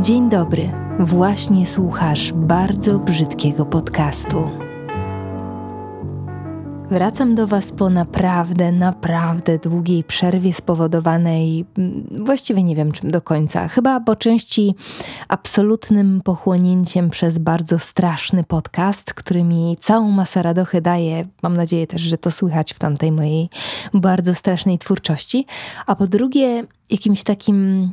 [0.00, 0.70] Dzień dobry.
[0.98, 4.50] Właśnie słuchasz bardzo brzydkiego podcastu.
[6.90, 13.22] Wracam do Was po naprawdę, naprawdę długiej przerwie spowodowanej mm, właściwie nie wiem czym do
[13.22, 13.68] końca.
[13.68, 14.74] Chyba po części
[15.28, 21.24] absolutnym pochłonięciem przez bardzo straszny podcast, który mi całą masę radochy daje.
[21.42, 23.48] Mam nadzieję też, że to słychać w tamtej mojej
[23.94, 25.46] bardzo strasznej twórczości.
[25.86, 27.92] A po drugie, jakimś takim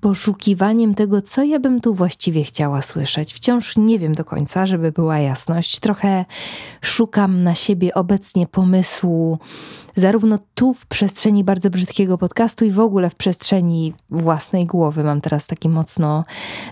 [0.00, 3.34] poszukiwaniem tego, co ja bym tu właściwie chciała słyszeć.
[3.34, 5.80] Wciąż nie wiem do końca, żeby była jasność.
[5.80, 6.24] Trochę
[6.80, 9.38] szukam na siebie obecnie pomysłu,
[9.94, 15.04] zarówno tu w przestrzeni bardzo brzydkiego podcastu i w ogóle w przestrzeni własnej głowy.
[15.04, 16.24] Mam teraz taki mocno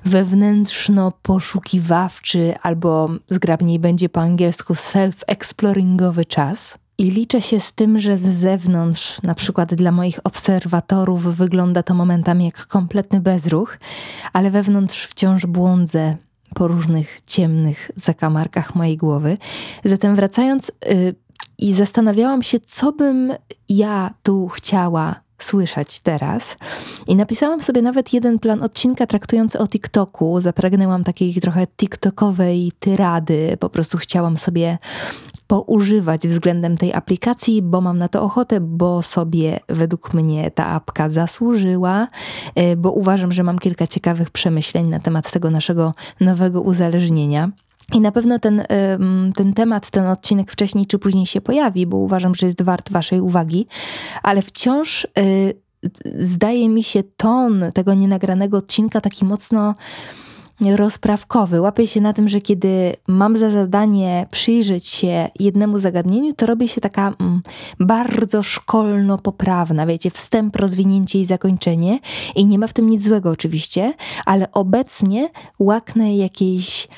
[0.04, 6.78] wewnętrzno-poszukiwawczy, albo zgrabniej będzie po angielsku self-exploringowy czas.
[6.98, 11.94] I liczę się z tym, że z zewnątrz, na przykład dla moich obserwatorów, wygląda to
[11.94, 13.78] momentami jak kompletny bezruch,
[14.32, 16.16] ale wewnątrz wciąż błądzę
[16.54, 19.38] po różnych ciemnych zakamarkach mojej głowy.
[19.84, 21.14] Zatem wracając yy,
[21.58, 23.32] i zastanawiałam się, co bym
[23.68, 26.56] ja tu chciała słyszeć teraz.
[27.06, 30.40] I napisałam sobie nawet jeden plan odcinka traktujący o TikToku.
[30.40, 33.56] Zapragnęłam takiej trochę TikTokowej tyrady.
[33.60, 34.78] Po prostu chciałam sobie
[35.46, 41.08] poużywać względem tej aplikacji, bo mam na to ochotę, bo sobie według mnie ta apka
[41.08, 42.08] zasłużyła,
[42.54, 47.50] e, bo uważam, że mam kilka ciekawych przemyśleń na temat tego naszego nowego uzależnienia.
[47.92, 48.62] I na pewno ten,
[49.34, 53.20] ten temat, ten odcinek wcześniej czy później się pojawi, bo uważam, że jest wart Waszej
[53.20, 53.66] uwagi,
[54.22, 55.08] ale wciąż e,
[56.18, 59.74] zdaje mi się ton tego nienagranego odcinka taki mocno
[60.60, 61.60] rozprawkowy.
[61.60, 66.68] Łapię się na tym, że kiedy mam za zadanie przyjrzeć się jednemu zagadnieniu, to robię
[66.68, 67.42] się taka mm,
[67.80, 71.98] bardzo szkolno-poprawna, wiecie, wstęp, rozwinięcie i zakończenie.
[72.34, 73.94] I nie ma w tym nic złego oczywiście,
[74.26, 76.88] ale obecnie łaknę jakiejś,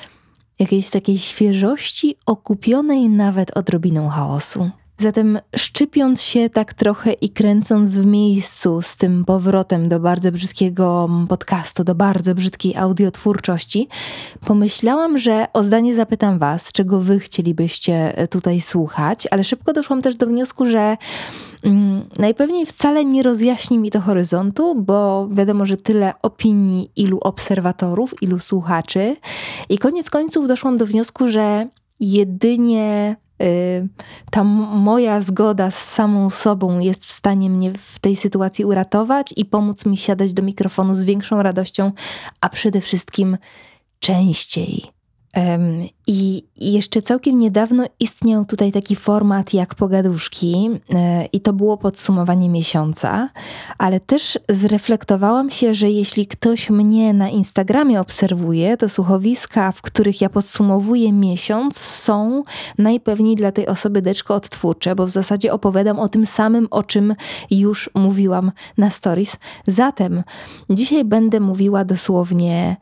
[0.59, 4.69] jakiejś takiej świeżości, okupionej nawet odrobiną chaosu.
[5.01, 11.09] Zatem szczypiąc się tak trochę i kręcąc w miejscu z tym powrotem do bardzo brzydkiego
[11.29, 13.87] podcastu, do bardzo brzydkiej audiotwórczości,
[14.45, 20.17] pomyślałam, że o zdanie zapytam Was, czego Wy chcielibyście tutaj słuchać, ale szybko doszłam też
[20.17, 20.97] do wniosku, że
[21.63, 28.21] mm, najpewniej wcale nie rozjaśni mi to horyzontu, bo wiadomo, że tyle opinii, ilu obserwatorów,
[28.21, 29.15] ilu słuchaczy.
[29.69, 31.67] I koniec końców doszłam do wniosku, że
[31.99, 33.15] jedynie
[34.31, 39.45] ta moja zgoda z samą sobą jest w stanie mnie w tej sytuacji uratować i
[39.45, 41.91] pomóc mi siadać do mikrofonu z większą radością,
[42.41, 43.37] a przede wszystkim
[43.99, 44.98] częściej.
[46.07, 52.49] I jeszcze całkiem niedawno istniał tutaj taki format jak pogaduszki, e, i to było podsumowanie
[52.49, 53.29] miesiąca,
[53.77, 60.21] ale też zreflektowałam się, że jeśli ktoś mnie na Instagramie obserwuje, to słuchowiska, w których
[60.21, 62.43] ja podsumowuję miesiąc, są
[62.77, 67.15] najpewniej dla tej osoby deczko odtwórcze, bo w zasadzie opowiadam o tym samym, o czym
[67.51, 69.37] już mówiłam na stories.
[69.67, 70.23] Zatem
[70.69, 72.77] dzisiaj będę mówiła dosłownie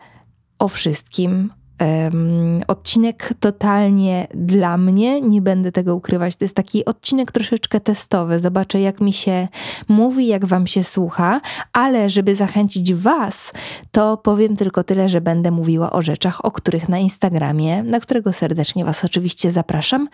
[0.59, 1.50] o wszystkim,
[1.81, 6.35] um, odcinek totalnie dla mnie, nie będę tego ukrywać.
[6.35, 8.39] To jest taki odcinek troszeczkę testowy.
[8.39, 9.47] Zobaczę, jak mi się
[9.87, 11.41] mówi, jak wam się słucha,
[11.73, 13.53] ale żeby zachęcić was,
[13.91, 18.33] to powiem tylko tyle, że będę mówiła o rzeczach, o których na Instagramie, na którego
[18.33, 20.07] serdecznie was oczywiście zapraszam,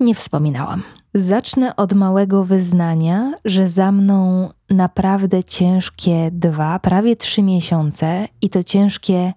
[0.00, 0.82] nie wspominałam.
[1.14, 8.62] Zacznę od małego wyznania, że za mną naprawdę ciężkie dwa, prawie trzy miesiące i to
[8.62, 9.32] ciężkie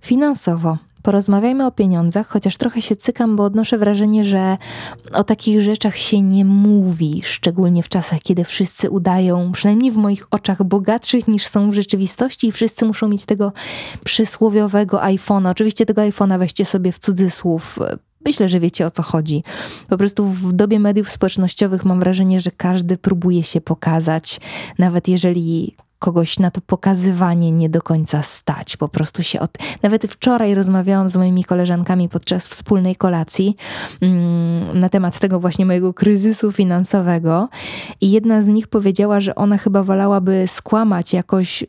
[0.00, 4.56] finansowo Porozmawiajmy o pieniądzach, chociaż trochę się cykam, bo odnoszę wrażenie, że
[5.12, 10.26] o takich rzeczach się nie mówi, szczególnie w czasach, kiedy wszyscy udają, przynajmniej w moich
[10.30, 13.52] oczach, bogatszych niż są w rzeczywistości i wszyscy muszą mieć tego
[14.04, 15.50] przysłowiowego iPhone'a.
[15.50, 17.78] Oczywiście tego iPhone'a weźcie sobie w cudzysłów.
[18.24, 19.44] Myślę, że wiecie o co chodzi.
[19.88, 24.40] Po prostu w dobie mediów społecznościowych mam wrażenie, że każdy próbuje się pokazać,
[24.78, 28.76] nawet jeżeli kogoś na to pokazywanie nie do końca stać.
[28.76, 29.50] Po prostu się od...
[29.82, 33.56] Nawet wczoraj rozmawiałam z moimi koleżankami podczas wspólnej kolacji
[34.00, 37.48] mm, na temat tego właśnie mojego kryzysu finansowego
[38.00, 41.64] i jedna z nich powiedziała, że ona chyba wolałaby skłamać, jakoś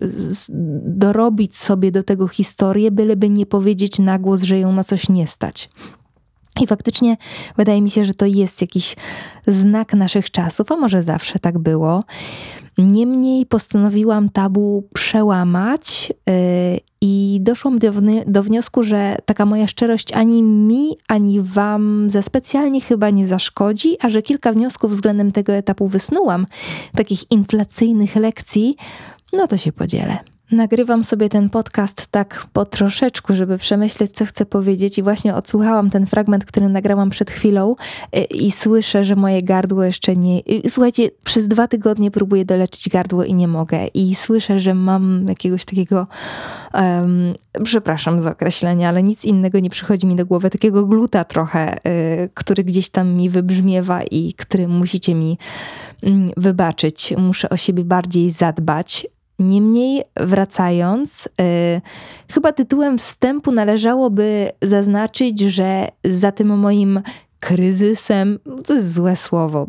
[0.83, 5.27] dorobić sobie do tego historię, byleby nie powiedzieć na głos, że ją na coś nie
[5.27, 5.69] stać.
[6.61, 7.17] I faktycznie
[7.57, 8.95] wydaje mi się, że to jest jakiś
[9.47, 12.03] znak naszych czasów, a może zawsze tak było.
[12.77, 16.33] Niemniej postanowiłam tabu przełamać yy,
[17.01, 17.91] i doszłam do,
[18.27, 23.97] do wniosku, że taka moja szczerość ani mi, ani wam za specjalnie chyba nie zaszkodzi,
[24.01, 26.47] a że kilka wniosków względem tego etapu wysnułam,
[26.95, 28.75] takich inflacyjnych lekcji,
[29.33, 30.32] no to się podzielę.
[30.53, 35.89] Nagrywam sobie ten podcast tak po troszeczku, żeby przemyśleć, co chcę powiedzieć, i właśnie odsłuchałam
[35.89, 37.75] ten fragment, który nagrałam przed chwilą,
[38.15, 40.39] y, i słyszę, że moje gardło jeszcze nie.
[40.39, 43.87] Y, słuchajcie, przez dwa tygodnie próbuję doleczyć gardło i nie mogę.
[43.87, 46.07] I słyszę, że mam jakiegoś takiego.
[46.73, 47.33] Um,
[47.63, 50.49] przepraszam za określenie, ale nic innego nie przychodzi mi do głowy.
[50.49, 55.37] Takiego gluta trochę, y, który gdzieś tam mi wybrzmiewa i który musicie mi
[56.03, 57.13] mm, wybaczyć.
[57.17, 59.07] Muszę o siebie bardziej zadbać.
[59.47, 61.81] Niemniej wracając, yy,
[62.33, 67.01] chyba tytułem wstępu należałoby zaznaczyć, że za tym moim
[67.39, 69.67] kryzysem, to jest złe słowo,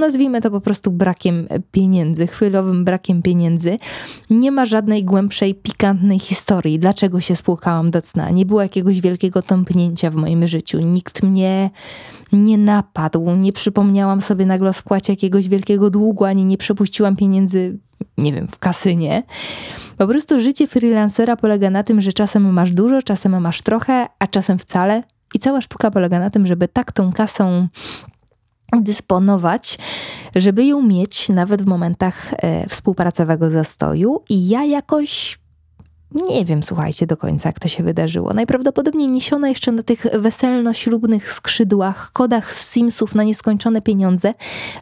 [0.00, 3.78] nazwijmy to po prostu brakiem pieniędzy, chwilowym brakiem pieniędzy,
[4.30, 8.30] nie ma żadnej głębszej, pikantnej historii, dlaczego się spłukałam do cna.
[8.30, 10.80] Nie było jakiegoś wielkiego tąpnięcia w moim życiu.
[10.80, 11.70] Nikt mnie
[12.32, 17.78] nie napadł, nie przypomniałam sobie nagle o spłacie jakiegoś wielkiego długu, ani nie przepuściłam pieniędzy,
[18.18, 19.22] nie wiem, w kasynie.
[19.96, 24.26] Po prostu życie freelancera polega na tym, że czasem masz dużo, czasem masz trochę, a
[24.26, 25.02] czasem wcale.
[25.34, 27.68] I cała sztuka polega na tym, żeby tak tą kasą
[28.72, 29.78] dysponować,
[30.36, 34.22] żeby ją mieć nawet w momentach e, współpracowego zastoju.
[34.28, 35.38] I ja jakoś
[36.28, 38.34] nie wiem, słuchajcie, do końca, jak to się wydarzyło.
[38.34, 44.34] Najprawdopodobniej niesiona jeszcze na tych weselno-ślubnych skrzydłach, kodach z Simsów na nieskończone pieniądze,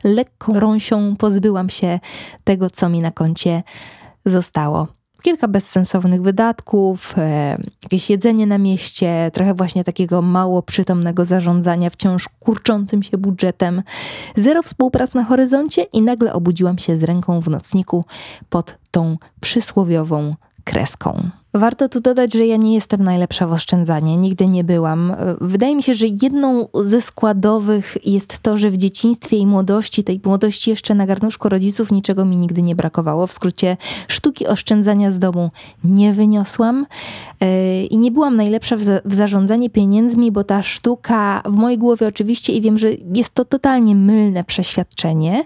[0.04, 2.00] lekką rąsią pozbyłam się
[2.44, 3.62] tego, co mi na koncie
[4.25, 4.88] zostało.
[5.22, 12.28] Kilka bezsensownych wydatków, e, jakieś jedzenie na mieście, trochę właśnie takiego mało przytomnego zarządzania wciąż
[12.28, 13.82] kurczącym się budżetem,
[14.37, 18.04] zero współprac na horyzoncie i nagle obudziłam się z ręką w nocniku
[18.48, 20.34] pod tą przysłowiową
[20.64, 21.31] kreską.
[21.56, 25.16] Warto tu dodać, że ja nie jestem najlepsza w oszczędzanie, nigdy nie byłam.
[25.40, 30.20] Wydaje mi się, że jedną ze składowych jest to, że w dzieciństwie i młodości, tej
[30.24, 33.26] młodości jeszcze na garnuszku rodziców, niczego mi nigdy nie brakowało.
[33.26, 33.76] W skrócie,
[34.08, 35.50] sztuki oszczędzania z domu
[35.84, 36.86] nie wyniosłam
[37.40, 42.06] yy, i nie byłam najlepsza w, w zarządzanie pieniędzmi, bo ta sztuka w mojej głowie
[42.06, 45.44] oczywiście i wiem, że jest to totalnie mylne przeświadczenie,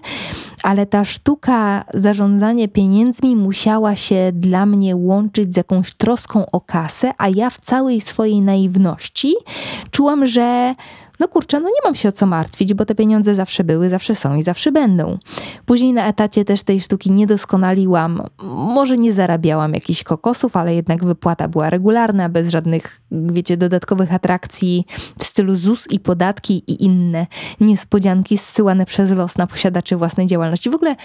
[0.63, 7.11] ale ta sztuka zarządzania pieniędzmi musiała się dla mnie łączyć z jakąś troską o kasę,
[7.17, 9.35] a ja w całej swojej naiwności
[9.91, 10.75] czułam, że
[11.19, 14.15] no kurczę, no nie mam się o co martwić, bo te pieniądze zawsze były, zawsze
[14.15, 15.17] są i zawsze będą.
[15.65, 18.21] Później na etacie też tej sztuki nie doskonaliłam.
[18.53, 24.85] Może nie zarabiałam jakichś kokosów, ale jednak wypłata była regularna, bez żadnych, wiecie, dodatkowych atrakcji
[25.19, 27.27] w stylu ZUS i podatki i inne
[27.59, 30.69] niespodzianki zsyłane przez los na posiadaczy własnej działalności.
[30.69, 30.95] W ogóle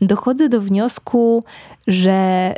[0.00, 1.44] dochodzę do wniosku,
[1.86, 2.54] że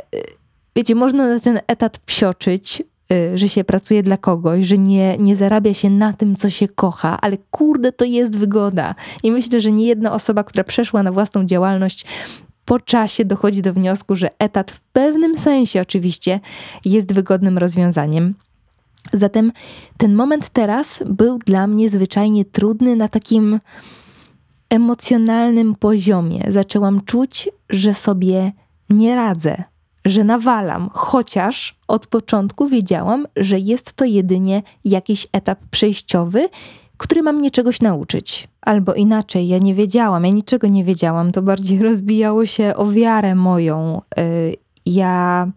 [0.75, 5.35] wiecie, można na ten etat psioczyć, y, że się pracuje dla kogoś, że nie, nie
[5.35, 8.95] zarabia się na tym, co się kocha, ale kurde, to jest wygoda.
[9.23, 12.05] I myślę, że nie jedna osoba, która przeszła na własną działalność,
[12.65, 16.39] po czasie dochodzi do wniosku, że etat w pewnym sensie oczywiście
[16.85, 18.33] jest wygodnym rozwiązaniem.
[19.13, 19.51] Zatem
[19.97, 23.59] ten moment teraz był dla mnie zwyczajnie trudny na takim
[24.69, 26.43] emocjonalnym poziomie.
[26.49, 28.51] Zaczęłam czuć, że sobie
[28.89, 29.63] nie radzę,
[30.05, 36.49] że nawalam, chociaż od początku wiedziałam, że jest to jedynie jakiś etap przejściowy,
[36.97, 38.47] który mam mnie czegoś nauczyć.
[38.61, 43.35] Albo inaczej, ja nie wiedziałam, ja niczego nie wiedziałam, to bardziej rozbijało się o wiarę
[43.35, 44.01] moją.
[44.19, 44.55] Y,
[44.85, 45.47] ja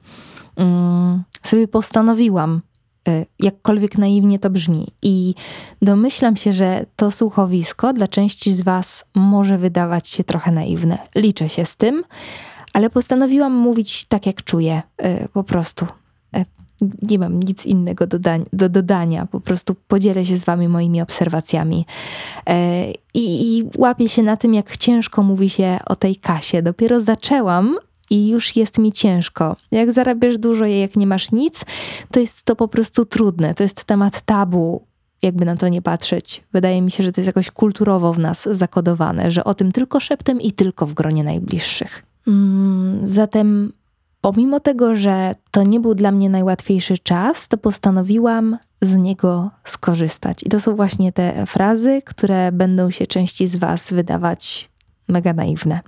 [0.57, 2.61] mm, sobie postanowiłam,
[3.09, 5.35] y, jakkolwiek naiwnie to brzmi, i
[5.83, 10.99] domyślam się, że to słuchowisko dla części z Was może wydawać się trochę naiwne.
[11.15, 12.05] Liczę się z tym
[12.77, 15.87] ale postanowiłam mówić tak, jak czuję, e, po prostu.
[16.35, 16.45] E,
[17.11, 18.19] nie mam nic innego do,
[18.53, 21.87] do dodania, po prostu podzielę się z Wami moimi obserwacjami.
[22.49, 26.63] E, I, I łapię się na tym, jak ciężko mówi się o tej kasie.
[26.63, 27.77] Dopiero zaczęłam,
[28.11, 29.57] i już jest mi ciężko.
[29.71, 31.65] Jak zarabiasz dużo, jak nie masz nic,
[32.11, 33.55] to jest to po prostu trudne.
[33.55, 34.83] To jest temat tabu,
[35.23, 36.45] jakby na to nie patrzeć.
[36.53, 40.01] Wydaje mi się, że to jest jakoś kulturowo w nas zakodowane, że o tym tylko
[40.01, 42.06] szeptem i tylko w gronie najbliższych.
[42.27, 43.73] Mm, zatem,
[44.21, 50.43] pomimo tego, że to nie był dla mnie najłatwiejszy czas, to postanowiłam z niego skorzystać.
[50.43, 54.71] I to są właśnie te frazy, które będą się części z Was wydawać
[55.09, 55.81] mega naiwne.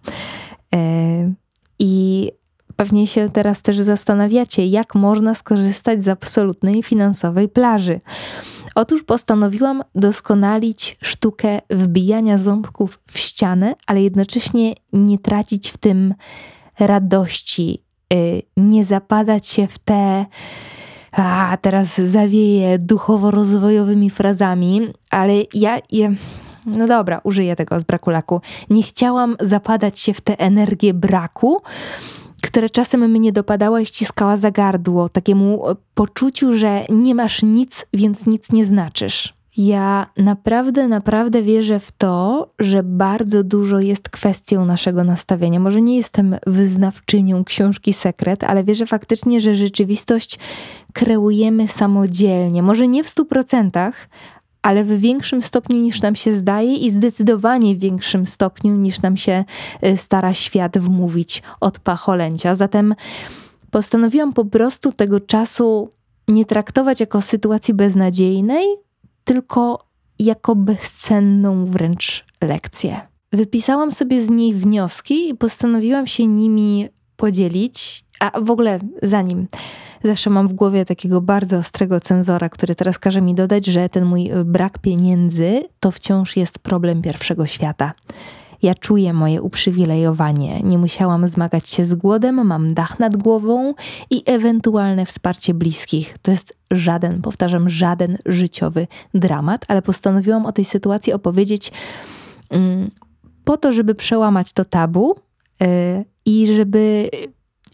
[0.75, 1.33] E,
[1.79, 2.33] I
[2.77, 8.01] pewnie się teraz też zastanawiacie, jak można skorzystać z absolutnej finansowej plaży.
[8.79, 16.15] Otóż postanowiłam doskonalić sztukę wbijania ząbków w ścianę, ale jednocześnie nie tracić w tym
[16.81, 17.83] radości,
[18.13, 20.27] y, nie zapadać się w te
[21.13, 24.81] a teraz zawieję duchowo-rozwojowymi frazami,
[25.11, 26.09] ale ja, ja,
[26.67, 28.41] no dobra, użyję tego z braku laku.
[28.71, 31.63] Nie chciałam zapadać się w tę energię braku,
[32.43, 35.63] które czasem mnie dopadała i ściskała za gardło, takiemu
[35.95, 39.39] poczuciu, że nie masz nic, więc nic nie znaczysz.
[39.57, 45.61] Ja naprawdę, naprawdę wierzę w to, że bardzo dużo jest kwestią naszego nastawienia.
[45.61, 50.39] Może nie jestem wyznawczynią książki Sekret, ale wierzę faktycznie, że rzeczywistość
[50.93, 52.63] kreujemy samodzielnie.
[52.63, 54.09] Może nie w stu procentach,
[54.63, 59.17] ale w większym stopniu niż nam się zdaje i zdecydowanie w większym stopniu niż nam
[59.17, 59.45] się
[59.85, 62.55] y, stara świat wmówić od pacholęcia.
[62.55, 62.95] Zatem
[63.71, 65.91] postanowiłam po prostu tego czasu
[66.29, 68.67] nie traktować jako sytuacji beznadziejnej,
[69.25, 69.89] tylko
[70.19, 73.01] jako bezcenną wręcz lekcję.
[73.33, 78.05] Wypisałam sobie z niej wnioski i postanowiłam się nimi podzielić.
[78.21, 79.47] A w ogóle zanim
[80.05, 84.05] zawsze mam w głowie takiego bardzo ostrego cenzora, który teraz każe mi dodać, że ten
[84.05, 87.93] mój brak pieniędzy to wciąż jest problem pierwszego świata.
[88.63, 90.61] Ja czuję moje uprzywilejowanie.
[90.63, 93.75] Nie musiałam zmagać się z głodem, mam dach nad głową
[94.11, 96.17] i ewentualne wsparcie bliskich.
[96.23, 101.73] To jest żaden, powtarzam, żaden życiowy dramat, ale postanowiłam o tej sytuacji opowiedzieć
[102.51, 102.91] mm,
[103.45, 105.17] po to, żeby przełamać to tabu
[105.61, 105.67] yy,
[106.25, 107.11] i żeby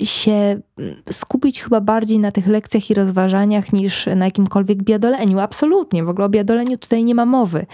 [0.03, 5.39] się mm, skupić chyba bardziej na tych lekcjach i rozważaniach niż na jakimkolwiek biadoleniu.
[5.39, 7.67] Absolutnie, w ogóle o biadoleniu tutaj nie ma mowy.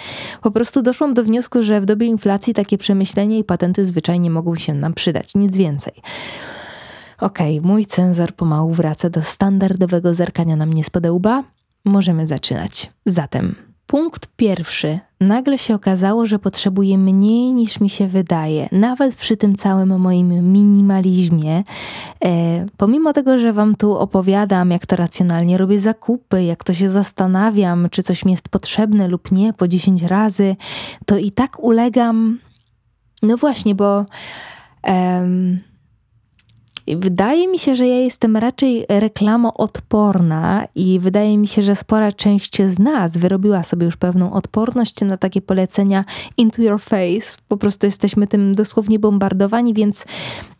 [0.42, 4.56] Po prostu doszłam do wniosku, że w dobie inflacji takie przemyślenia i patenty zwyczajnie mogą
[4.56, 5.92] się nam przydać, nic więcej.
[7.18, 11.44] Okej, okay, mój cenzor pomału wraca do standardowego zerkania na mnie z podełba.
[11.84, 12.92] Możemy zaczynać.
[13.06, 14.98] Zatem Punkt pierwszy.
[15.20, 20.52] Nagle się okazało, że potrzebuję mniej niż mi się wydaje, nawet przy tym całym moim
[20.52, 21.64] minimalizmie.
[22.24, 26.92] E, pomimo tego, że Wam tu opowiadam, jak to racjonalnie robię zakupy, jak to się
[26.92, 30.56] zastanawiam, czy coś mi jest potrzebne lub nie po 10 razy,
[31.06, 32.38] to i tak ulegam.
[33.22, 34.04] No właśnie, bo.
[36.88, 42.62] Wydaje mi się, że ja jestem raczej reklamoodporna i wydaje mi się, że spora część
[42.62, 46.04] z nas wyrobiła sobie już pewną odporność na takie polecenia
[46.36, 47.36] into your face.
[47.48, 50.04] Po prostu jesteśmy tym dosłownie bombardowani, więc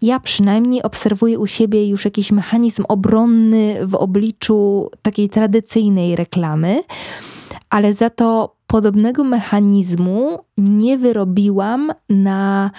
[0.02, 6.82] ja przynajmniej obserwuję u siebie już jakiś mechanizm obronny w obliczu takiej tradycyjnej reklamy,
[7.70, 12.70] ale za to podobnego mechanizmu nie wyrobiłam na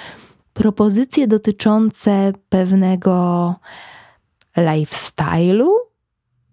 [0.54, 3.56] propozycje dotyczące pewnego
[4.58, 5.68] lifestyle'u.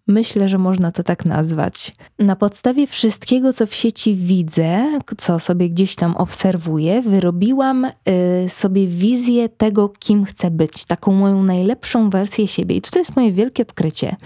[0.07, 1.93] Myślę, że można to tak nazwać.
[2.19, 7.91] Na podstawie wszystkiego, co w sieci widzę, co sobie gdzieś tam obserwuję, wyrobiłam y,
[8.49, 12.77] sobie wizję tego, kim chcę być, taką moją najlepszą wersję siebie.
[12.77, 14.17] I tutaj jest moje wielkie odkrycie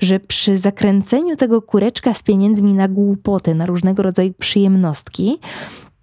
[0.00, 5.38] że przy zakręceniu tego kureczka z pieniędzmi na głupoty, na różnego rodzaju przyjemnostki,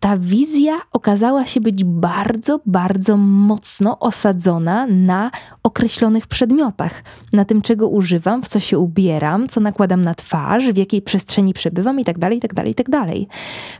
[0.01, 5.31] ta wizja okazała się być bardzo, bardzo mocno osadzona na
[5.63, 7.03] określonych przedmiotach,
[7.33, 11.53] na tym, czego używam, w co się ubieram, co nakładam na twarz, w jakiej przestrzeni
[11.53, 13.05] przebywam itd., itd., itd.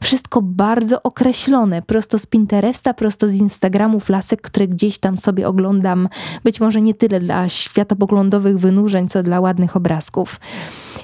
[0.01, 6.10] Wszystko bardzo określone, prosto z Pinteresta, prosto z Instagramów lasek, które gdzieś tam sobie oglądam,
[6.44, 10.40] być może nie tyle dla światopoglądowych wynurzeń, co dla ładnych obrazków.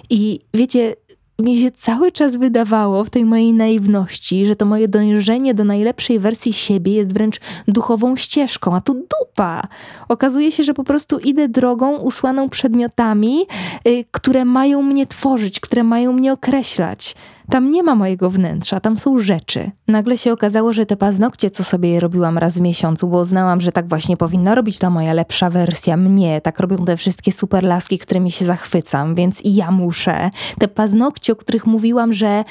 [0.10, 0.94] I wiecie,
[1.40, 6.20] mi się cały czas wydawało w tej mojej naiwności, że to moje dążenie do najlepszej
[6.20, 9.68] wersji siebie jest wręcz duchową ścieżką, a tu dupa.
[10.08, 13.46] Okazuje się, że po prostu idę drogą usłaną przedmiotami,
[13.88, 17.16] y, które mają mnie tworzyć, które mają mnie określać.
[17.50, 19.72] Tam nie ma mojego wnętrza, tam są rzeczy.
[19.88, 23.72] Nagle się okazało, że te paznokcie, co sobie robiłam raz w miesiącu, bo uznałam, że
[23.72, 27.98] tak właśnie powinna robić ta moja lepsza wersja mnie, tak robią te wszystkie super laski,
[27.98, 30.30] którymi się zachwycam, więc i ja muszę.
[30.60, 32.44] Te paznokcie, o których mówiłam, że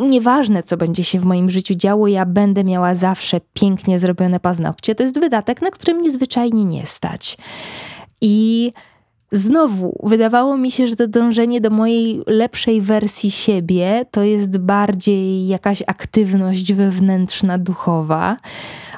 [0.00, 4.94] nieważne, co będzie się w moim życiu działo, ja będę miała zawsze pięknie zrobione paznokcie.
[4.94, 7.38] To jest wydatek, na którym mnie zwyczajnie nie stać.
[8.20, 8.72] I
[9.32, 15.48] Znowu, wydawało mi się, że to dążenie do mojej lepszej wersji siebie to jest bardziej
[15.48, 18.36] jakaś aktywność wewnętrzna, duchowa,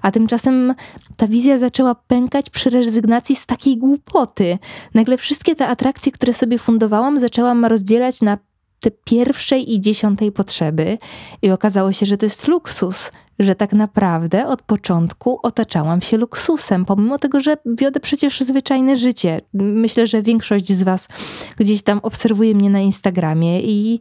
[0.03, 0.75] a tymczasem
[1.17, 4.59] ta wizja zaczęła pękać przy rezygnacji z takiej głupoty.
[4.95, 8.39] Nagle wszystkie te atrakcje, które sobie fundowałam, zaczęłam rozdzielać na
[8.81, 10.99] te pierwszej i dziesiątej potrzeby.
[11.43, 16.85] I okazało się, że to jest luksus, że tak naprawdę od początku otaczałam się luksusem,
[16.85, 19.41] pomimo tego, że wiodę przecież zwyczajne życie.
[19.55, 21.09] Myślę, że większość z Was
[21.57, 24.01] gdzieś tam obserwuje mnie na Instagramie i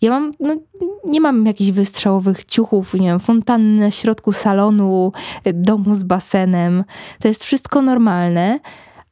[0.00, 0.56] ja mam, no,
[1.04, 5.12] nie mam jakichś wystrzałowych ciuchów, nie wiem, fontanny na środku salonu,
[5.54, 6.84] domu z basenem.
[7.20, 8.58] To jest wszystko normalne,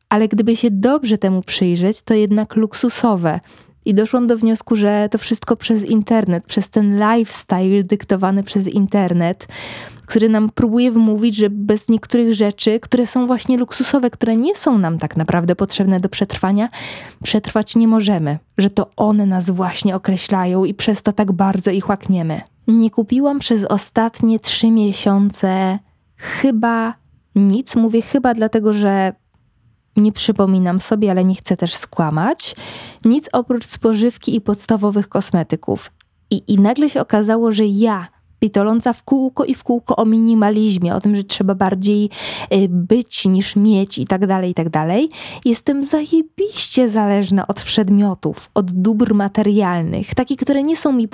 [0.08, 3.40] ale gdyby się dobrze temu przyjrzeć, to jednak luksusowe
[3.84, 9.49] I doszłam do wniosku, że to wszystko przez internet, przez ten lifestyle dyktowany przez internet,
[10.06, 14.78] który nam próbuje wmówić, że bez niektórych rzeczy, które są właśnie luksusowe, które nie są
[14.78, 16.68] nam tak naprawdę potrzebne do przetrwania,
[17.22, 21.88] przetrwać nie możemy, że to one nas właśnie określają i przez to tak bardzo ich
[21.88, 22.40] łakniemy.
[22.68, 25.78] Nie kupiłam przez ostatnie trzy miesiące
[26.16, 26.94] chyba
[27.34, 27.76] nic.
[27.76, 29.12] Mówię chyba dlatego, że
[29.97, 32.56] nie przypominam sobie, ale nie chcę też skłamać.
[33.04, 35.90] Nic oprócz spożywki i podstawowych kosmetyków.
[36.30, 38.09] I, i nagle się okazało, że ja
[38.40, 42.11] pitoląca w kółko i w kółko o minimalizmie, o tym, że trzeba bardziej
[42.54, 45.09] y, być niż mieć i tak dalej, i tak dalej.
[45.44, 51.09] Jestem zajebiście zależna od przedmiotów, od dóbr materialnych, takich, które nie są mi,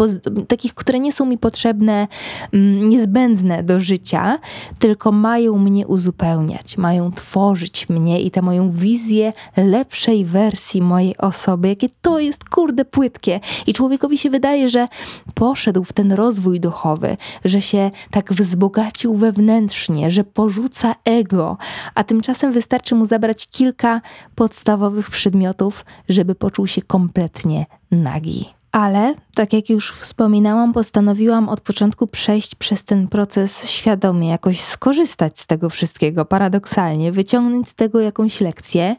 [0.49, 2.09] takich, które nie są mi potrzebne,
[2.52, 4.38] mm, niezbędne do życia,
[4.78, 11.68] tylko mają mnie uzupełniać, mają tworzyć mnie i tę moją wizję lepszej wersji mojej osoby.
[11.68, 13.40] Jakie to jest, kurde, płytkie.
[13.66, 14.88] I człowiekowi się wydaje, że
[15.35, 21.56] poszedł w ten rozwój duchowy, że się tak wzbogacił wewnętrznie, że porzuca ego,
[21.94, 24.00] a tymczasem wystarczy mu zabrać kilka
[24.35, 28.56] podstawowych przedmiotów, żeby poczuł się kompletnie nagi.
[28.73, 35.40] Ale, tak jak już wspominałam, postanowiłam od początku przejść przez ten proces świadomie, jakoś skorzystać
[35.40, 38.96] z tego wszystkiego, paradoksalnie, wyciągnąć z tego jakąś lekcję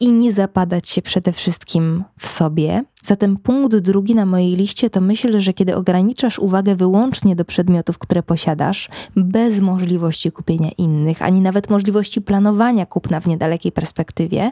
[0.00, 2.84] i nie zapadać się przede wszystkim w sobie.
[3.02, 7.98] Zatem punkt drugi na mojej liście to myśl, że kiedy ograniczasz uwagę wyłącznie do przedmiotów,
[7.98, 14.50] które posiadasz, bez możliwości kupienia innych, ani nawet możliwości planowania kupna w niedalekiej perspektywie,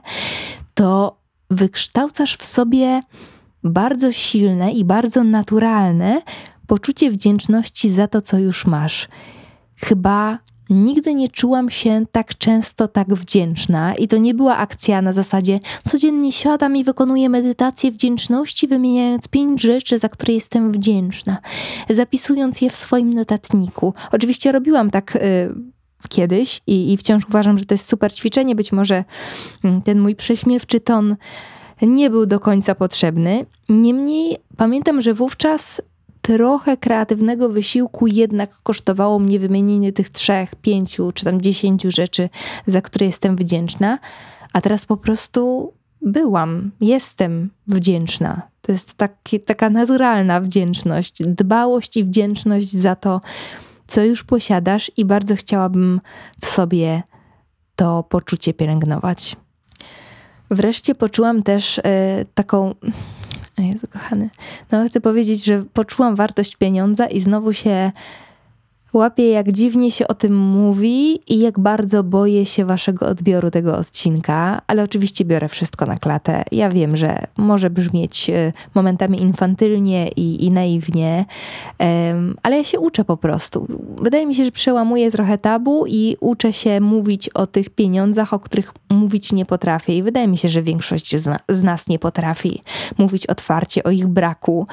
[0.74, 1.16] to
[1.50, 3.00] wykształcasz w sobie
[3.64, 6.22] bardzo silne i bardzo naturalne
[6.66, 9.08] poczucie wdzięczności za to, co już masz.
[9.76, 10.38] Chyba
[10.70, 15.60] Nigdy nie czułam się tak często tak wdzięczna i to nie była akcja na zasadzie
[15.84, 21.38] codziennie siadam i wykonuję medytację wdzięczności, wymieniając pięć rzeczy, za które jestem wdzięczna,
[21.90, 23.94] zapisując je w swoim notatniku.
[24.12, 25.16] Oczywiście robiłam tak.
[25.16, 25.72] Y
[26.08, 28.54] kiedyś i, i wciąż uważam, że to jest super ćwiczenie.
[28.54, 29.04] Być może
[29.64, 31.16] mm, ten mój prześmiewczy ton
[31.82, 33.46] nie był do końca potrzebny.
[33.68, 35.82] Niemniej pamiętam, że wówczas
[36.22, 42.28] trochę kreatywnego wysiłku jednak kosztowało mnie wymienienie tych trzech, pięciu czy tam dziesięciu rzeczy,
[42.66, 43.98] za które jestem wdzięczna,
[44.52, 48.42] a teraz po prostu byłam, jestem wdzięczna.
[48.60, 53.20] To jest taki, taka naturalna wdzięczność, dbałość i wdzięczność za to,
[53.86, 56.00] co już posiadasz, i bardzo chciałabym
[56.40, 57.02] w sobie
[57.76, 59.36] to poczucie pielęgnować.
[60.50, 61.82] Wreszcie poczułam też y,
[62.34, 62.74] taką
[63.58, 64.30] Jezu, kochany.
[64.72, 67.92] No, chcę powiedzieć, że poczułam wartość pieniądza i znowu się
[68.92, 73.76] Łapię, jak dziwnie się o tym mówi i jak bardzo boję się waszego odbioru tego
[73.76, 76.42] odcinka, ale oczywiście biorę wszystko na klatę.
[76.52, 81.24] Ja wiem, że może brzmieć e, momentami infantylnie i, i naiwnie,
[81.78, 83.66] um, ale ja się uczę po prostu.
[83.96, 88.40] Wydaje mi się, że przełamuję trochę tabu i uczę się mówić o tych pieniądzach, o
[88.40, 89.96] których mówić nie potrafię.
[89.96, 92.62] I wydaje mi się, że większość z, z nas nie potrafi
[92.98, 94.66] mówić otwarcie o ich braku.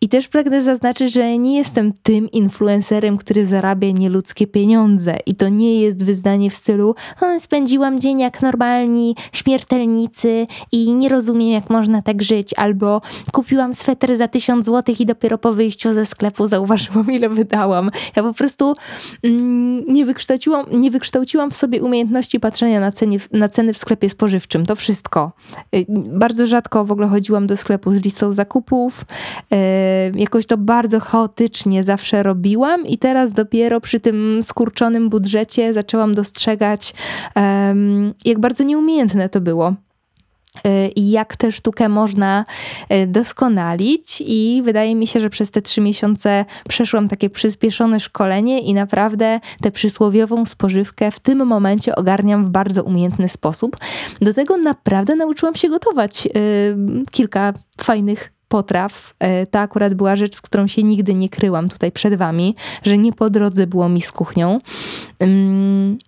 [0.00, 5.16] I też pragnę zaznaczyć, że nie jestem tym influencerem, który zarabia nieludzkie pieniądze.
[5.26, 6.94] I to nie jest wyznanie w stylu
[7.38, 12.54] spędziłam dzień jak normalni śmiertelnicy i nie rozumiem, jak można tak żyć.
[12.56, 13.00] Albo
[13.32, 17.90] kupiłam sweter za tysiąc złotych i dopiero po wyjściu ze sklepu zauważyłam, ile wydałam.
[18.16, 18.74] Ja po prostu
[19.22, 24.08] mm, nie, wykształciłam, nie wykształciłam w sobie umiejętności patrzenia na, cenie, na ceny w sklepie
[24.08, 24.66] spożywczym.
[24.66, 25.32] To wszystko.
[25.74, 29.04] Y, bardzo rzadko w ogóle chodziłam do sklepu z listą zakupów zakupów.
[30.14, 36.94] Jakoś to bardzo chaotycznie zawsze robiłam i teraz dopiero przy tym skurczonym budżecie zaczęłam dostrzegać,
[38.24, 39.74] jak bardzo nieumiejętne to było
[40.64, 42.44] e, i jak tę sztukę można
[42.88, 44.22] e, doskonalić.
[44.26, 49.40] I wydaje mi się, że przez te trzy miesiące przeszłam takie przyspieszone szkolenie i naprawdę
[49.62, 53.76] tę przysłowiową spożywkę w tym momencie ogarniam w bardzo umiejętny sposób.
[54.20, 56.28] Do tego naprawdę nauczyłam się gotować
[57.10, 59.14] kilka fajnych potraw.
[59.18, 62.98] E, to akurat była rzecz, z którą się nigdy nie kryłam tutaj przed wami, że
[62.98, 64.58] nie po drodze było mi z kuchnią.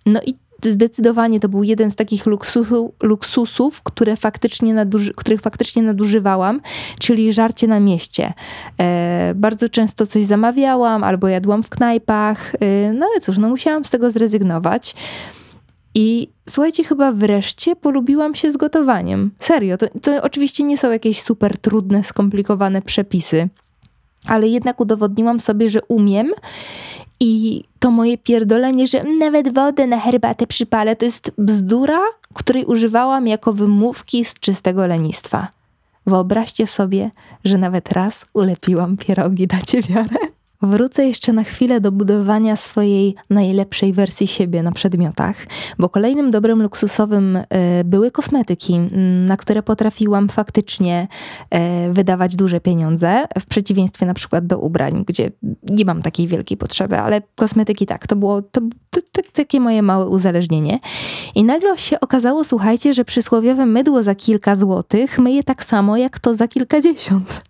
[0.05, 5.83] No i zdecydowanie to był jeden z takich luksusu, luksusów, które faktycznie naduży, których faktycznie
[5.83, 6.61] nadużywałam,
[6.99, 8.33] czyli żarcie na mieście.
[8.79, 13.85] E, bardzo często coś zamawiałam albo jadłam w knajpach, e, no ale cóż, no musiałam
[13.85, 14.95] z tego zrezygnować.
[15.95, 19.31] I słuchajcie, chyba wreszcie polubiłam się z gotowaniem.
[19.39, 23.49] Serio, to, to oczywiście nie są jakieś super trudne, skomplikowane przepisy,
[24.27, 26.27] ale jednak udowodniłam sobie, że umiem
[27.19, 31.99] i to moje pierdolenie, że nawet wodę na herbatę przypalę, to jest bzdura,
[32.33, 35.47] której używałam jako wymówki z czystego lenistwa.
[36.05, 37.11] Wyobraźcie sobie,
[37.45, 40.34] że nawet raz ulepiłam pierogi, dacie wiarę?
[40.65, 45.35] Wrócę jeszcze na chwilę do budowania swojej najlepszej wersji siebie na przedmiotach,
[45.79, 48.79] bo kolejnym dobrym luksusowym e, były kosmetyki,
[49.27, 51.07] na które potrafiłam faktycznie
[51.49, 55.31] e, wydawać duże pieniądze, w przeciwieństwie na przykład do ubrań, gdzie
[55.69, 59.81] nie mam takiej wielkiej potrzeby, ale kosmetyki tak, to było to, to, to takie moje
[59.81, 60.79] małe uzależnienie.
[61.35, 66.19] I nagle się okazało, słuchajcie, że przysłowiowe mydło za kilka złotych myje tak samo jak
[66.19, 67.41] to za kilkadziesiąt.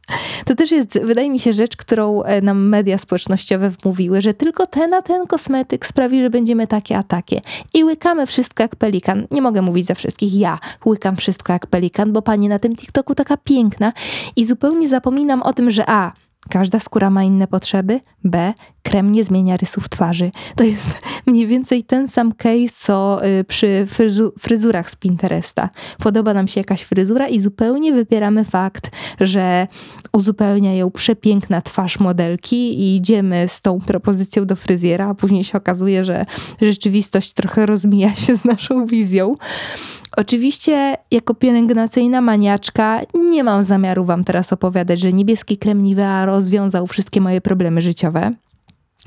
[0.45, 4.67] To też jest, wydaje mi się, rzecz, którą e, nam media społecznościowe wmówiły, że tylko
[4.67, 7.41] ten a ten kosmetyk sprawi, że będziemy takie a takie.
[7.73, 9.27] I łykamy wszystko jak pelikan.
[9.31, 10.33] Nie mogę mówić za wszystkich.
[10.33, 13.93] Ja łykam wszystko jak pelikan, bo pani na tym TikToku taka piękna
[14.35, 16.11] i zupełnie zapominam o tym, że a,
[16.49, 17.99] Każda skóra ma inne potrzeby.
[18.23, 18.53] B.
[18.83, 20.31] Krem nie zmienia rysów twarzy.
[20.55, 20.85] To jest
[21.27, 23.87] mniej więcej ten sam case, co y, przy
[24.39, 25.69] fryzurach z Pinteresta.
[25.99, 29.67] Podoba nam się jakaś fryzura i zupełnie wypieramy fakt, że
[30.13, 35.57] uzupełnia ją przepiękna twarz modelki i idziemy z tą propozycją do fryzjera, a później się
[35.57, 36.25] okazuje, że
[36.61, 39.35] rzeczywistość trochę rozmija się z naszą wizją.
[40.17, 46.87] Oczywiście, jako pielęgnacyjna maniaczka, nie mam zamiaru Wam teraz opowiadać, że niebieski krem Nivea rozwiązał
[46.87, 48.31] wszystkie moje problemy życiowe.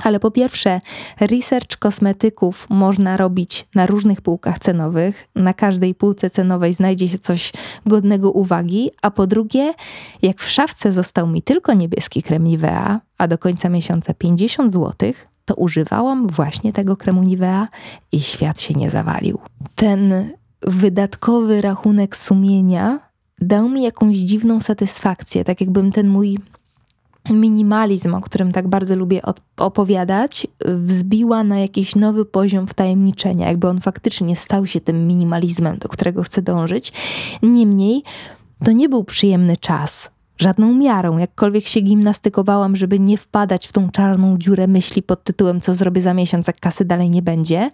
[0.03, 0.81] Ale po pierwsze,
[1.21, 5.29] research kosmetyków można robić na różnych półkach cenowych.
[5.35, 7.53] Na każdej półce cenowej znajdzie się coś
[7.87, 8.91] godnego uwagi.
[9.03, 9.75] A po drugie,
[10.23, 15.13] jak w szafce został mi tylko niebieski krem Nivea, a do końca miesiąca 50 zł,
[15.45, 17.69] to używałam właśnie tego kremu Nivea
[18.13, 19.39] i świat się nie zawalił.
[19.75, 23.01] Ten wydatkowy rachunek sumienia
[23.41, 26.39] dał mi jakąś dziwną satysfakcję, tak jakbym ten mój
[27.31, 29.21] minimalizm, o którym tak bardzo lubię
[29.57, 35.89] opowiadać, wzbiła na jakiś nowy poziom wtajemniczenia, jakby on faktycznie stał się tym minimalizmem, do
[35.89, 36.93] którego chcę dążyć.
[37.43, 38.03] Niemniej,
[38.65, 40.11] to nie był przyjemny czas.
[40.39, 45.61] Żadną miarą, jakkolwiek się gimnastykowałam, żeby nie wpadać w tą czarną dziurę myśli pod tytułem,
[45.61, 47.71] co zrobię za miesiąc, jak kasy dalej nie będzie.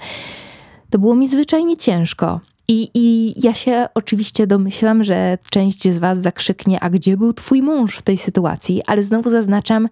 [0.90, 2.40] To było mi zwyczajnie ciężko.
[2.68, 7.62] I, I ja się oczywiście domyślam, że część z Was zakrzyknie, a gdzie był Twój
[7.62, 8.82] mąż w tej sytuacji?
[8.86, 9.88] Ale znowu zaznaczam,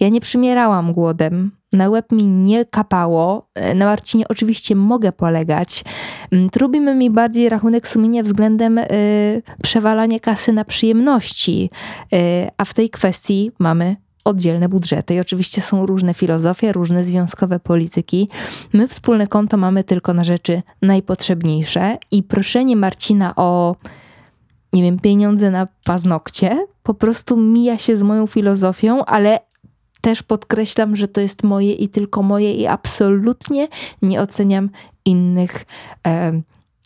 [0.00, 1.50] ja nie przymierałam głodem.
[1.72, 3.48] Na łeb mi nie kapało.
[3.74, 5.84] Na Marcinie oczywiście mogę polegać.
[6.32, 11.70] Mm, Trubimy mi bardziej rachunek sumienia względem y, przewalania kasy na przyjemności.
[12.14, 12.16] Y,
[12.56, 18.28] a w tej kwestii mamy oddzielne budżety i oczywiście są różne filozofie, różne związkowe polityki.
[18.72, 23.76] My wspólne konto mamy tylko na rzeczy najpotrzebniejsze i proszenie Marcina o
[24.72, 29.38] nie wiem, pieniądze na paznokcie po prostu mija się z moją filozofią, ale
[30.00, 33.68] też podkreślam, że to jest moje i tylko moje i absolutnie
[34.02, 34.70] nie oceniam
[35.04, 35.64] innych
[36.06, 36.32] e,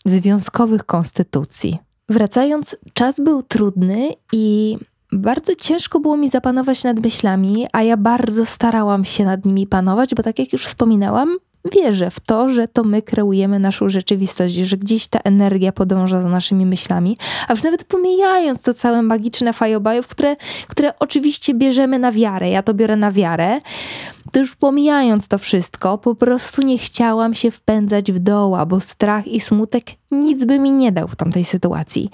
[0.05, 1.79] związkowych konstytucji.
[2.09, 4.77] Wracając, czas był trudny i
[5.13, 10.15] bardzo ciężko było mi zapanować nad myślami, a ja bardzo starałam się nad nimi panować,
[10.15, 11.39] bo tak jak już wspominałam,
[11.73, 16.29] wierzę w to, że to my kreujemy naszą rzeczywistość, że gdzieś ta energia podąża za
[16.29, 17.17] naszymi myślami,
[17.49, 20.37] a już nawet pomijając to całe magiczne fajobajów, które,
[20.69, 23.59] które oczywiście bierzemy na wiarę, ja to biorę na wiarę,
[24.33, 29.27] to już pomijając to wszystko, po prostu nie chciałam się wpędzać w doła, bo strach
[29.27, 32.11] i smutek nic by mi nie dał w tamtej sytuacji.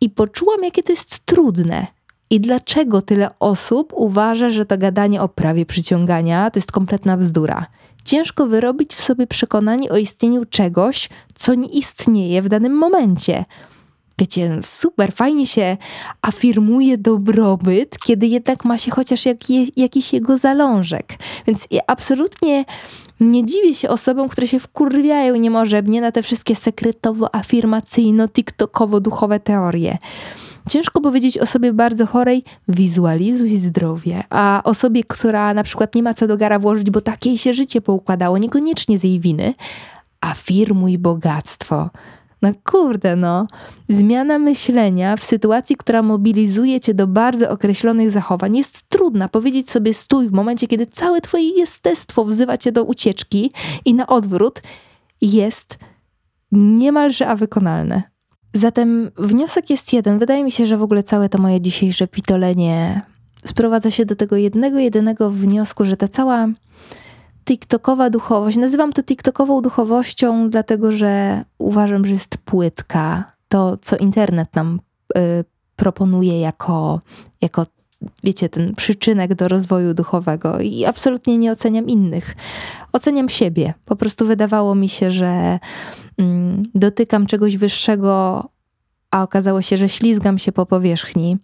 [0.00, 1.97] I poczułam, jakie to jest trudne
[2.30, 7.66] i dlaczego tyle osób uważa, że to gadanie o prawie przyciągania to jest kompletna bzdura?
[8.04, 13.44] Ciężko wyrobić w sobie przekonanie o istnieniu czegoś, co nie istnieje w danym momencie.
[14.18, 15.76] Wiecie, super, fajnie się
[16.22, 19.36] afirmuje dobrobyt, kiedy jednak ma się chociaż jak
[19.76, 21.06] jakiś jego zalążek.
[21.46, 22.64] Więc ja absolutnie
[23.20, 29.98] nie dziwię się osobom, które się wkurwiają niemożebnie na te wszystkie sekretowo-afirmacyjno-tiktokowo-duchowe teorie.
[30.68, 36.26] Ciężko powiedzieć osobie bardzo chorej, wizualizuj zdrowie, a osobie, która na przykład nie ma co
[36.26, 39.52] do gara włożyć, bo takie się życie poukładało, niekoniecznie z jej winy,
[40.20, 41.90] afirmuj bogactwo.
[42.42, 43.46] No kurde, no.
[43.88, 49.28] Zmiana myślenia w sytuacji, która mobilizuje cię do bardzo określonych zachowań, jest trudna.
[49.28, 53.52] Powiedzieć sobie stój w momencie, kiedy całe twoje jestestwo wzywa cię do ucieczki
[53.84, 54.62] i na odwrót
[55.20, 55.78] jest
[56.52, 58.17] niemalże a wykonalne.
[58.52, 60.18] Zatem wniosek jest jeden.
[60.18, 63.02] Wydaje mi się, że w ogóle całe to moje dzisiejsze pitolenie
[63.44, 66.48] sprowadza się do tego jednego, jedynego wniosku, że ta cała
[67.44, 73.32] TikTokowa duchowość, nazywam to TikTokową duchowością, dlatego że uważam, że jest płytka.
[73.48, 74.80] To, co internet nam
[75.16, 75.44] y,
[75.76, 77.00] proponuje jako,
[77.40, 77.66] jako
[78.24, 82.36] wiecie, ten przyczynek do rozwoju duchowego i absolutnie nie oceniam innych.
[82.92, 83.74] Oceniam siebie.
[83.84, 85.58] Po prostu wydawało mi się, że
[86.18, 88.44] mm, dotykam czegoś wyższego
[89.10, 91.36] a okazało się, że ślizgam się po powierzchni.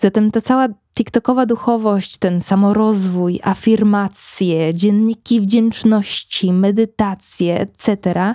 [0.00, 8.34] Zatem ta cała TikTokowa duchowość, ten samorozwój, afirmacje, dzienniki wdzięczności, medytacje, etc.,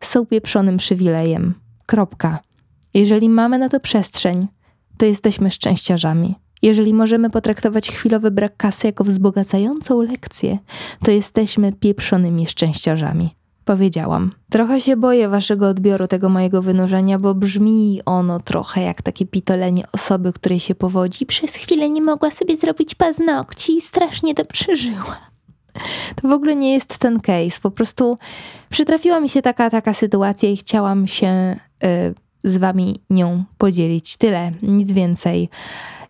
[0.00, 1.54] są pieprzonym przywilejem.
[1.86, 2.38] Kropka.
[2.94, 4.46] Jeżeli mamy na to przestrzeń,
[4.98, 6.34] to jesteśmy szczęściarzami.
[6.62, 10.58] Jeżeli możemy potraktować chwilowy brak kasy jako wzbogacającą lekcję,
[11.04, 13.38] to jesteśmy pieprzonymi szczęściarzami.
[13.64, 14.32] Powiedziałam.
[14.50, 19.84] Trochę się boję waszego odbioru tego mojego wynurzenia, bo brzmi ono trochę jak takie pitolenie
[19.92, 21.26] osoby, której się powodzi.
[21.26, 25.16] Przez chwilę nie mogła sobie zrobić paznokci i strasznie to przeżyła.
[26.22, 27.60] To w ogóle nie jest ten case.
[27.62, 28.18] Po prostu
[28.70, 34.16] przytrafiła mi się taka, taka sytuacja i chciałam się y, z wami nią podzielić.
[34.16, 35.48] Tyle, nic więcej.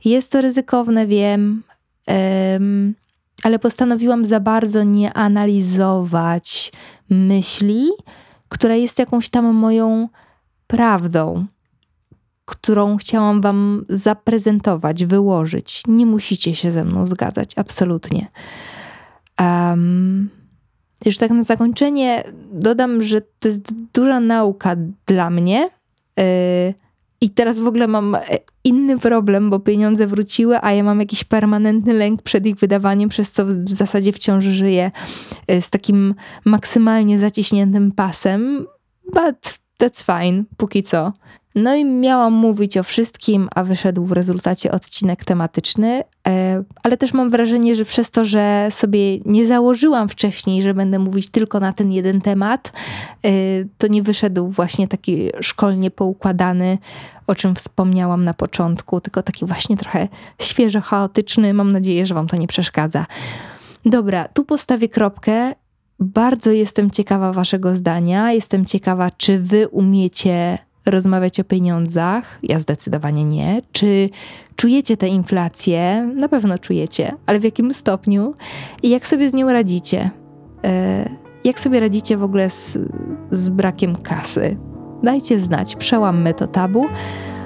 [0.05, 1.63] Jest to ryzykowne, wiem,
[2.57, 2.95] ym,
[3.43, 6.73] ale postanowiłam za bardzo nie analizować
[7.11, 7.89] myśli,
[8.49, 10.09] która jest jakąś tam moją
[10.67, 11.47] prawdą,
[12.45, 15.83] którą chciałam Wam zaprezentować, wyłożyć.
[15.87, 18.27] Nie musicie się ze mną zgadzać, absolutnie.
[19.41, 20.31] Um,
[21.05, 25.69] już tak na zakończenie dodam, że to jest duża nauka dla mnie.
[26.17, 26.25] Yy,
[27.21, 28.17] I teraz w ogóle mam
[28.65, 33.33] inny problem, bo pieniądze wróciły, a ja mam jakiś permanentny lęk przed ich wydawaniem, przez
[33.33, 34.91] co w zasadzie wciąż żyję
[35.51, 38.67] y, z takim maksymalnie zaciśniętym pasem.
[39.05, 41.13] But that's fine, póki co.
[41.63, 47.13] No i miałam mówić o wszystkim, a wyszedł w rezultacie odcinek tematyczny, e, ale też
[47.13, 51.73] mam wrażenie, że przez to, że sobie nie założyłam wcześniej, że będę mówić tylko na
[51.73, 52.73] ten jeden temat,
[53.25, 53.31] e,
[53.79, 56.79] to nie wyszedł właśnie taki szkolnie poukładany,
[57.27, 60.09] o czym wspomniałam na początku, tylko taki właśnie trochę
[60.43, 61.55] świeżo chaotyczny.
[61.55, 63.07] Mam nadzieję, że Wam to nie przeszkadza.
[63.85, 65.55] Dobra, tu postawię kropkę.
[66.01, 68.33] Bardzo jestem ciekawa Waszego zdania.
[68.33, 70.59] Jestem ciekawa, czy Wy umiecie
[70.91, 72.39] rozmawiać o pieniądzach?
[72.43, 73.63] Ja zdecydowanie nie.
[73.73, 74.11] Czy
[74.57, 76.13] czujecie tę inflację?
[76.17, 78.35] Na pewno czujecie, ale w jakim stopniu?
[78.83, 80.11] I jak sobie z nią radzicie?
[80.65, 81.09] E,
[81.45, 82.79] jak sobie radzicie w ogóle z,
[83.31, 84.57] z brakiem kasy?
[85.03, 86.87] Dajcie znać, przełammy to tabu,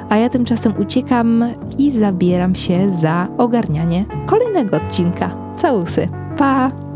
[0.09, 1.45] a ja tymczasem uciekam
[1.79, 5.55] i zabieram się za ogarnianie kolejnego odcinka.
[5.57, 6.07] Całusy.
[6.39, 6.92] Pa!